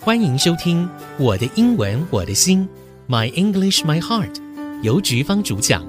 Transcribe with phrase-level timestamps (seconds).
[0.00, 0.86] 欢迎收听
[1.18, 2.68] 《我的英文我的心》
[3.12, 4.40] ，My English My Heart，
[4.82, 5.84] 由菊芳主讲。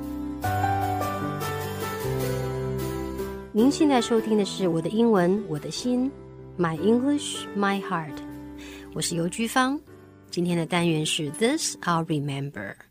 [3.51, 6.11] 您现在收听的是《我的英文我的心》
[6.61, 8.17] ，My English My Heart，
[8.95, 9.79] 我是游菊芳。
[10.31, 12.86] 今天的单元是 This I'll Remember。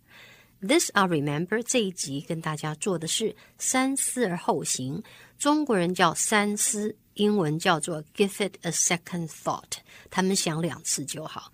[0.66, 5.02] This I'll Remember 这一集跟大家做的是三思而后行，
[5.38, 6.96] 中国人叫三思。
[7.14, 9.78] 英文叫做 “give it a second thought”，
[10.10, 11.50] 他们想两次就好。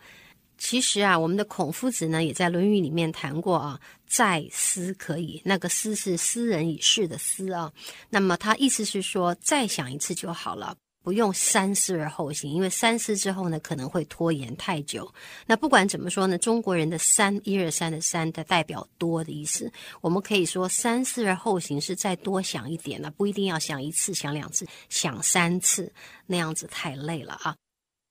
[0.59, 7.73] 其实啊，我们的孔夫子呢，也在《论语》里面谈过啊，“再思可以”，那个“思”是斯人已逝的“思”啊。
[8.11, 10.77] 那么他意思是说，再想一次就好了。
[11.03, 15.13] 不用三思而后行，因为三思之后呢，可能会拖延太久。
[15.47, 19.71] 那不管怎么说呢，中国人的三一二三的三的代表多的意思，
[20.01, 25.93] 我们可以说三思而后行是再多想一点了，不一定要想一次、想两次、想三次，
[26.27, 27.57] 那样子太累了啊。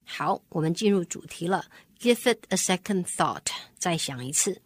[0.05, 1.63] 好，我们进入主题了
[1.99, 3.45] ，Give it a second thought，
[3.77, 4.61] 再想一次。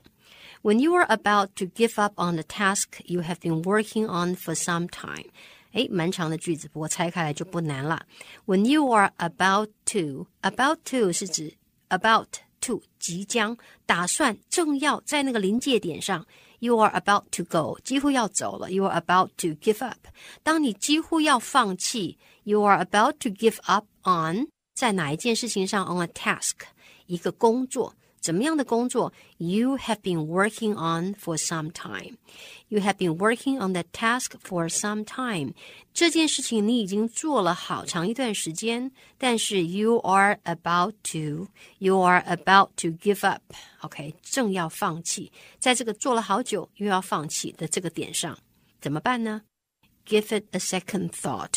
[0.64, 4.36] When you are about to give up on the task you have been working on
[4.36, 5.30] for some time。
[5.76, 8.06] 诶，蛮长的句子，不过拆开来就不难了。
[8.46, 11.54] When you are about to，about to 是指
[11.90, 12.30] about
[12.62, 16.26] to 即将打算正要在那个临界点上
[16.60, 20.08] ，you are about to go，几乎要走了，you are about to give up。
[20.44, 26.54] 当你几乎要放弃，you are about to give up on 在哪一件事情上？on a task，
[27.06, 27.94] 一个工作。
[28.25, 29.13] 怎么样的工作？
[29.39, 32.19] You have been working on for some time.
[32.69, 35.55] You have been working on that task for some time.
[35.95, 43.41] 这件事情你已经做了好长一段时间，但是 you are about to, you are about to give up.
[43.81, 48.37] OK，正要放弃，在这个做了好久又要放弃的这个点上，
[48.83, 49.41] 怎么办呢？
[50.07, 51.55] Give it a second thought.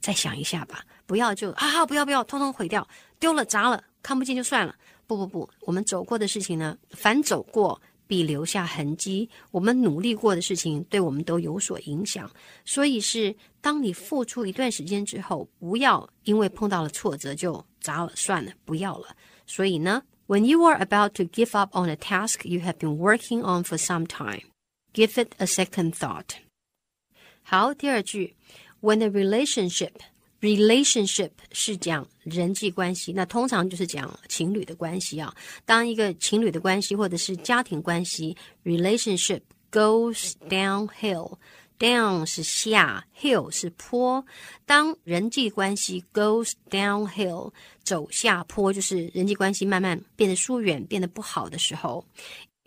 [0.00, 2.88] 再想一下吧，不要就啊，不要不要，通通毁掉，
[3.20, 4.74] 丢了砸了，看不见就算了。
[5.06, 9.28] 不不不，我们走过的事情呢，凡走过必留下痕迹。
[9.50, 12.30] 我们努力过的事情，对我们都有所影响。
[12.64, 19.16] 所以是当你付出一段时间之后，不要因为碰到了挫折就砸了算了，不要了。
[19.46, 23.78] 所以呢，When you are about to give up on a task you have been working on for
[23.78, 24.42] some time,
[24.92, 26.36] give it a second thought。
[27.42, 28.36] 好，第二句，
[28.82, 29.92] When a relationship
[30.43, 35.33] Relationship 是讲人际关系，那通常就是讲情侣的关系啊。
[35.63, 39.39] 当一个情侣的关系或者是家庭关系，relationship
[39.71, 44.25] goes downhill，down 是下，hill 是坡。
[44.65, 47.53] 当人际关系 goes downhill，
[47.85, 52.05] 走下坡，就是人际关系慢慢变得疏远、变得不好的时候。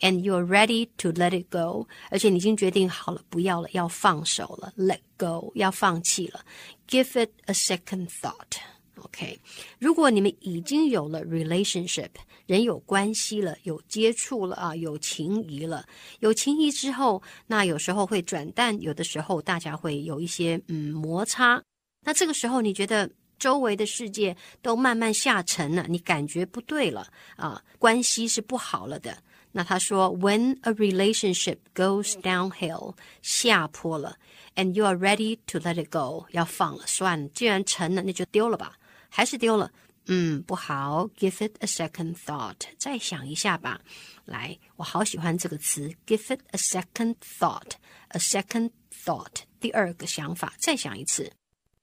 [0.00, 6.44] And you're ready to let it go，而且你已经决定好了，不要了，要放手了，let go，要放弃了
[6.86, 8.58] ，give it a second thought。
[8.96, 9.38] OK，
[9.78, 12.10] 如果你们已经有了 relationship，
[12.46, 15.86] 人有关系了，有接触了啊，有情谊了，
[16.20, 21.62] 有情谊之后，那有时候会转淡，有的时候大家会有一些嗯摩擦。
[22.04, 27.06] 那这个时候你觉得周围的世界都慢慢下沉了，你感觉不对了
[27.36, 29.16] 啊，关系是不好了的。
[29.55, 34.15] 那他说，When a relationship goes downhill，下坡了，
[34.55, 38.75] and you are ready to let it go，要放了，算了，既然沉了，那就丢了吧，
[39.09, 39.71] 还是丢了，
[40.07, 43.81] 嗯，不好，give it a second thought，再想一下吧。
[44.25, 48.71] 来，我好喜欢这个词，give it a second thought，a second
[49.03, 51.33] thought，第二个想法，再想一次。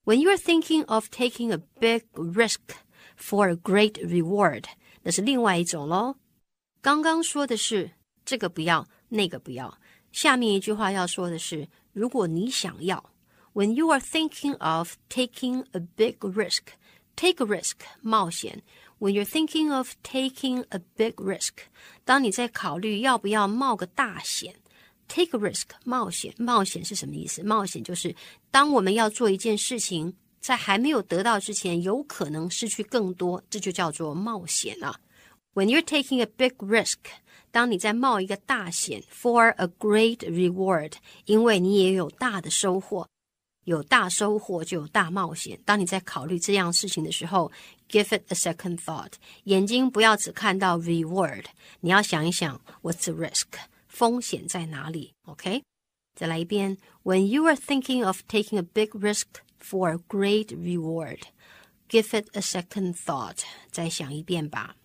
[0.04, 2.60] When you are thinking of taking a big risk
[3.20, 4.64] for a great reward，
[5.02, 6.16] 那是另外一种喽。
[6.83, 7.89] 刚刚说的是
[8.25, 9.79] 这个不要，那个不要。
[10.11, 13.01] 下面一句话要说的是，如果你想要
[13.53, 18.61] ，When you are thinking of taking a big risk，take a risk 冒险。
[18.99, 21.51] When you're thinking of taking a big risk，
[22.03, 24.53] 当你在考虑要不要冒个大险
[25.07, 26.33] ，take a risk 冒险。
[26.37, 27.41] 冒险是什么意思？
[27.43, 28.13] 冒险就是
[28.51, 34.99] 当我们要做一件事情，在还没有得到之前，有可能失去更多，这就叫做冒险啊。
[35.54, 36.98] When you're taking a big risk，
[37.50, 40.92] 当你在冒一个大险，for a great reward，
[41.24, 43.08] 因为你也有大的收获，
[43.64, 45.60] 有大收获就有大冒险。
[45.64, 47.50] 当你在考虑这样事情的时候，
[47.88, 49.12] give it a second thought，
[49.44, 51.46] 眼睛不要只看到 reward，
[51.80, 53.46] 你要想一想，what's the risk？
[53.88, 55.14] 风险在哪里？
[55.24, 55.62] OK，
[56.14, 59.24] 再来一遍，When you are thinking of taking a big risk
[59.60, 63.38] for a great reward，give it a second thought，
[63.72, 64.76] 再想一遍吧。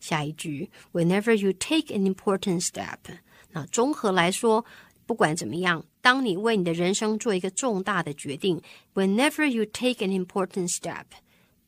[0.00, 2.98] 下一句，Whenever you take an important step，
[3.50, 4.64] 那综合来说，
[5.06, 8.60] 不管怎么样， 当你为你的人生做一个重大的决定，
[8.94, 11.04] whenever you take an important step，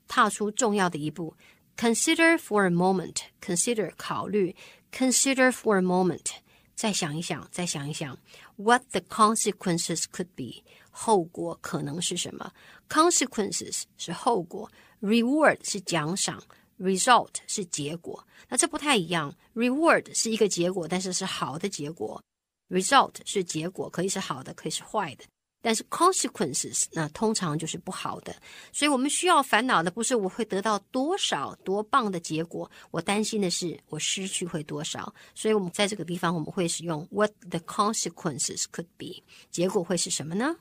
[0.07, 1.35] 踏出重要的一步，
[1.77, 4.55] consider for a moment，consider 考虑，
[4.93, 6.27] consider for a moment，
[6.75, 8.19] 再想一想，再想一想，
[8.57, 12.53] what the consequences could be，后果可能是什么？
[12.89, 14.71] consequences 是后果，
[15.01, 16.43] reward 是奖赏
[16.82, 18.28] ，result 是结果。
[18.50, 22.22] 那这不太一样，reward 是一个结果，但是是好的结果。
[22.70, 25.26] Result 是结果，可以是好的，可以是坏的。
[25.64, 28.36] 但是 consequences 那通常就是不好的。
[28.72, 35.14] 所以我们需要烦恼的不是我会得到多少多棒的结果，我担心的是我失去会多少。
[35.36, 40.56] 所以我们在这个地方我们会使用 what the consequences could be，结果会是什么呢？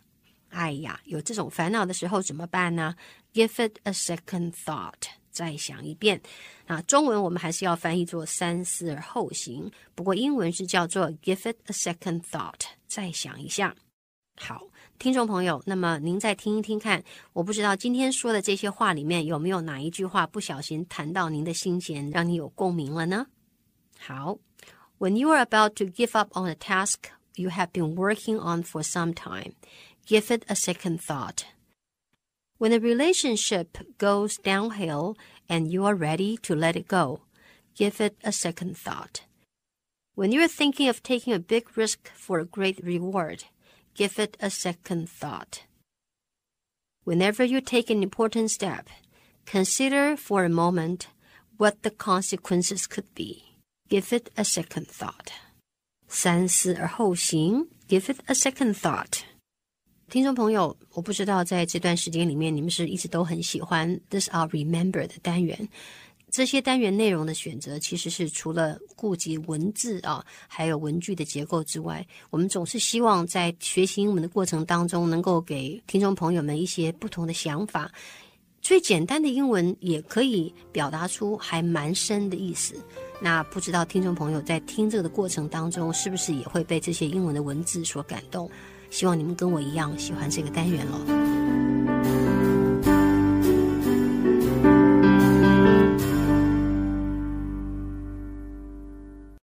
[0.50, 2.94] 哎呀，有这种烦恼的时候怎么办呢
[3.32, 5.19] ？Give it a second thought。
[5.30, 6.20] 再想一遍，
[6.66, 9.70] 啊，中文我们还是要翻译做三思而后行。
[9.94, 13.74] 不过英文是叫做 give it a second thought，再想一下。
[14.36, 14.66] 好，
[14.98, 23.26] 听众朋友，那么您再听一听看，我不知道今天说的这些话里面有没有哪一句话不小心弹到您的心弦，让你有共鸣了呢？
[23.98, 24.38] 好
[24.98, 28.82] ，When you are about to give up on a task you have been working on for
[28.82, 29.52] some time,
[30.06, 31.42] give it a second thought.
[32.59, 35.17] When a relationship goes downhill
[35.49, 37.21] and you are ready to let it go,
[37.75, 39.23] give it a second thought.
[40.15, 43.43] When you are thinking of taking a big risk for a great reward,
[43.93, 45.63] give it a second thought.
[47.03, 48.87] Whenever you take an important step,
[49.45, 51.07] consider for a moment
[51.57, 53.57] what the consequences could be.
[53.89, 55.31] Give it a second thought.
[56.07, 59.25] 三思而后行, give it a second thought.
[60.10, 65.68] 听众朋友，我不知道在这段时间里面，你们是一直都很喜欢 This I'll Remember 的单元。
[66.32, 77.88] 这些单元内容的选择，其实是除了顾及文字啊，还有文句的结构之外，我们总是希望在学习英文的过程当中，能够给听众朋友们一些不同的想法。
[78.60, 82.74] 最简单的英文也可以表达出还蛮深的意思。
[83.20, 88.50] 那不知道听众朋友在听这个的过程当中，是不是也会被这些英文的文字所感动？
[88.90, 91.69] 希望你们跟我一样喜欢这个单元喽。